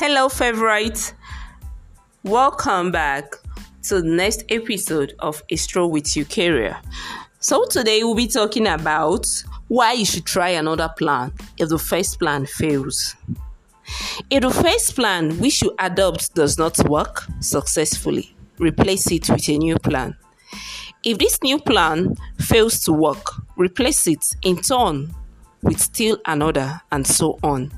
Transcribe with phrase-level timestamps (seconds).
[0.00, 1.12] Hello, favorites.
[2.22, 3.34] Welcome back
[3.82, 6.80] to the next episode of A Stroll with Eukarya.
[7.40, 9.26] So, today we'll be talking about
[9.66, 13.16] why you should try another plan if the first plan fails.
[14.30, 19.58] If the first plan which you adopt does not work successfully, replace it with a
[19.58, 20.16] new plan.
[21.02, 25.12] If this new plan fails to work, replace it in turn
[25.62, 27.72] with still another, and so on,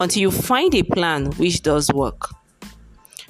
[0.00, 2.30] until you find a plan which does work.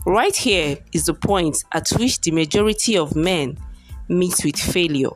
[0.07, 3.59] Right here is the point at which the majority of men
[4.09, 5.11] meet with failure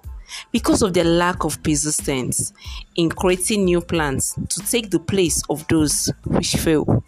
[0.52, 2.52] because of their lack of persistence
[2.96, 7.04] in creating new plans to take the place of those which fail.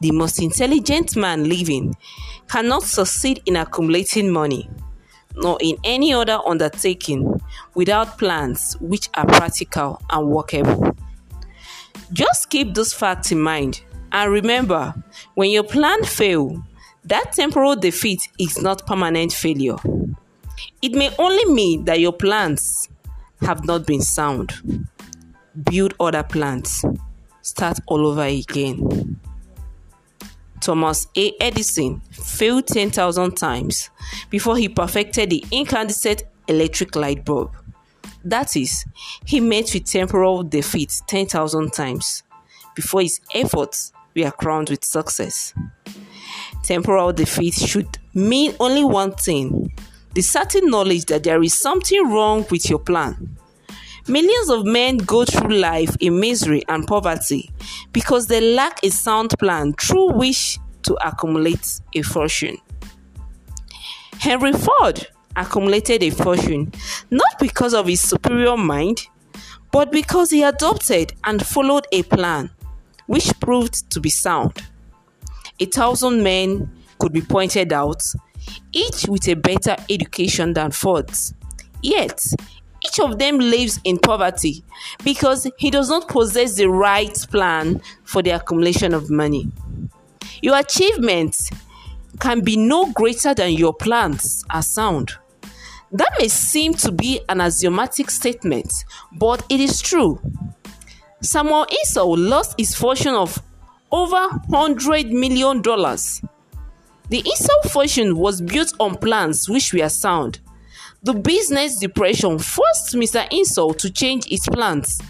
[0.00, 1.96] The most intelligent man living
[2.48, 4.68] cannot succeed in accumulating money
[5.38, 7.40] nor in any other undertaking
[7.74, 10.94] without plans which are practical and workable.
[12.12, 14.94] Just keep those facts in mind and remember
[15.34, 16.58] when your plan fails,
[17.04, 19.76] that temporal defeat is not permanent failure.
[20.82, 22.88] It may only mean that your plans
[23.40, 24.52] have not been sound.
[25.70, 26.84] Build other plans.
[27.42, 29.18] Start all over again.
[30.60, 31.32] Thomas A.
[31.40, 33.90] Edison failed 10,000 times
[34.28, 37.56] before he perfected the incandescent electric light bulb.
[38.24, 38.84] That is,
[39.24, 42.22] he met with temporal defeat 10,000 times
[42.74, 45.54] before his efforts were crowned with success.
[46.62, 49.72] Temporal defeat should mean only one thing
[50.14, 53.36] the certain knowledge that there is something wrong with your plan.
[54.08, 57.50] Millions of men go through life in misery and poverty
[57.92, 62.56] because they lack a sound plan through which to accumulate a fortune.
[64.18, 65.06] Henry Ford
[65.38, 66.72] accumulated a fortune
[67.10, 69.06] not because of his superior mind,
[69.70, 72.50] but because he adopted and followed a plan
[73.06, 74.52] which proved to be sound.
[75.60, 78.02] A thousand men could be pointed out,
[78.72, 81.34] each with a better education than Ford's.
[81.82, 82.24] Yet,
[82.84, 84.64] each of them lives in poverty
[85.04, 89.50] because he does not possess the right plan for the accumulation of money.
[90.42, 91.50] Your achievements
[92.20, 95.12] can be no greater than your plans are sound.
[95.90, 98.72] That may seem to be an axiomatic statement,
[99.12, 100.20] but it is true.
[101.22, 103.42] Samuel Insull lost his fortune of
[103.90, 105.62] over $100 million.
[105.62, 110.40] The Insull fortune was built on plans which were sound.
[111.02, 113.26] The business depression forced Mr.
[113.32, 115.00] Insull to change his plans,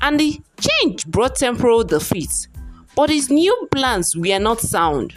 [0.00, 2.48] and the change brought temporal defeat.
[2.94, 5.14] But his new plans were not sound.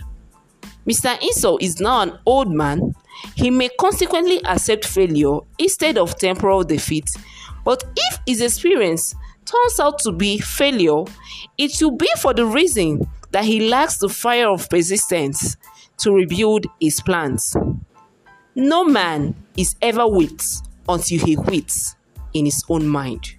[0.86, 1.18] Mr.
[1.22, 2.94] Insull is now an old man.
[3.36, 7.10] He may consequently accept failure instead of temporal defeat.
[7.64, 9.16] But if his experience
[9.46, 11.04] turns out to be failure,
[11.58, 15.58] it will be for the reason that he lacks the fire of persistence
[15.98, 17.56] to rebuild his plans.
[18.56, 20.42] No man is ever weak
[20.88, 21.96] until he quits
[22.34, 23.36] in his own mind.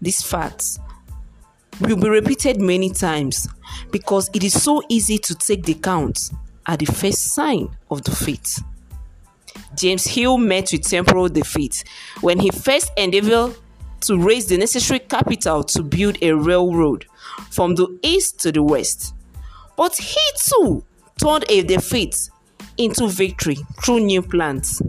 [0.00, 0.78] These facts
[1.80, 3.48] will be repeated many times
[3.90, 6.30] because it is so easy to take the count
[6.70, 8.60] at the first sign of defeat.
[9.76, 11.82] James Hill met with temporal defeat
[12.20, 13.56] when he first endeavored
[14.02, 17.06] to raise the necessary capital to build a railroad
[17.50, 19.14] from the east to the west.
[19.76, 20.84] But he too
[21.20, 22.30] turned a defeat
[22.78, 24.80] into victory through new plans.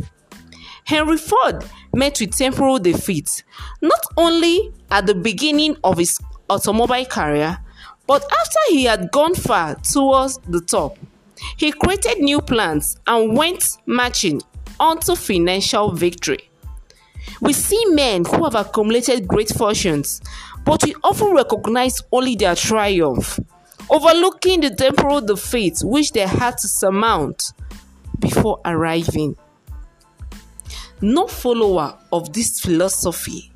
[0.85, 1.65] Henry Ford
[1.95, 3.43] met with temporal defeat
[3.81, 7.57] not only at the beginning of his automobile career,
[8.05, 10.97] but after he had gone far towards the top,
[11.57, 14.41] he created new plans and went marching
[14.79, 16.50] onto financial victory.
[17.40, 20.22] We see men who have accumulated great fortunes,
[20.66, 23.40] but we often recognize only their triumph,
[23.90, 27.53] overlooking the temporal defeat which they had to surmount
[28.19, 29.35] before arriving.
[31.02, 33.52] No follower of this philosophy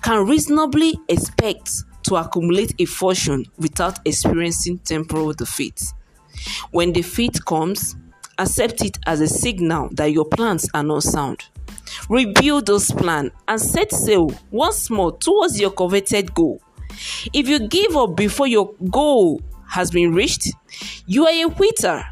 [0.00, 5.82] can reasonably expect to accumulate a fortune without experiencing temporal defeat.
[6.70, 7.96] When defeat comes,
[8.38, 11.44] accept it as a signal that your plans are not sound.
[12.08, 16.60] Rebuild those plans and set sail once more towards your coveted goal.
[17.32, 20.48] If you give up before your goal has been reached,
[21.06, 22.02] you are a quitter.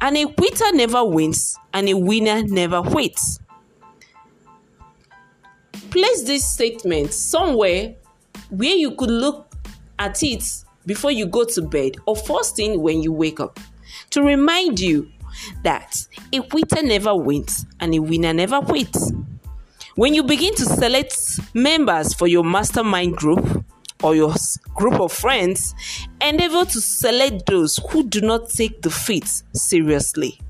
[0.00, 3.38] And a quitter never wins, and a winner never quits.
[5.90, 7.94] Place this statement somewhere
[8.50, 9.54] where you could look
[9.98, 10.42] at it
[10.86, 13.58] before you go to bed or first thing when you wake up
[14.10, 15.10] to remind you
[15.62, 19.12] that a quitter never wins and a winner never quits.
[19.94, 21.14] When you begin to select
[21.54, 23.64] members for your mastermind group,
[24.02, 24.34] or your
[24.74, 25.74] group of friends,
[26.20, 30.40] endeavor to select those who do not take defeat seriously.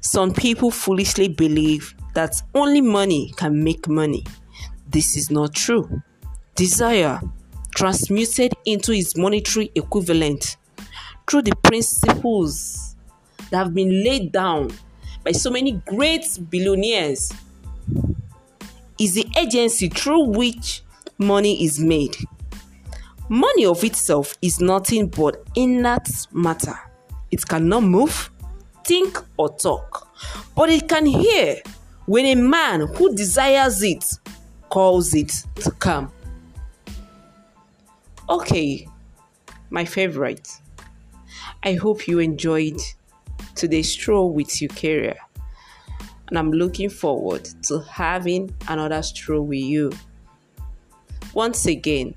[0.00, 4.24] Some people foolishly believe that only money can make money.
[4.88, 6.02] This is not true.
[6.54, 7.20] Desire,
[7.74, 10.56] transmuted into its monetary equivalent
[11.28, 12.96] through the principles
[13.50, 14.72] that have been laid down
[15.24, 17.32] by so many great billionaires,
[18.98, 20.82] is the agency through which
[21.18, 22.16] money is made.
[23.28, 26.78] Money of itself is nothing but inert matter.
[27.30, 28.30] It cannot move,
[28.84, 30.08] think, or talk,
[30.54, 31.56] but it can hear
[32.06, 34.04] when a man who desires it
[34.68, 36.12] calls it to come.
[38.26, 38.88] Okay,
[39.68, 40.48] my favorite.
[41.62, 42.80] I hope you enjoyed
[43.54, 45.16] today's stroll with Eukarya.
[46.28, 49.92] And I'm looking forward to having another stroll with you.
[51.34, 52.14] Once again,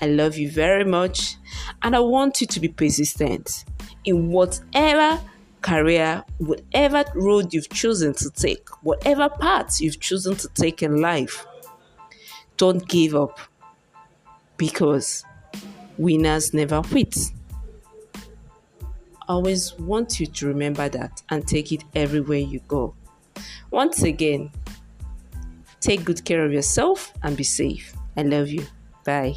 [0.00, 1.36] I love you very much
[1.82, 3.66] and I want you to be persistent
[4.06, 5.20] in whatever
[5.60, 11.44] career, whatever road you've chosen to take, whatever path you've chosen to take in life.
[12.56, 13.38] Don't give up
[14.56, 15.22] because
[16.00, 17.14] winners never quit.
[18.14, 22.94] I always want you to remember that and take it everywhere you go.
[23.70, 24.50] Once again,
[25.80, 27.94] take good care of yourself and be safe.
[28.16, 28.66] I love you.
[29.04, 29.36] Bye.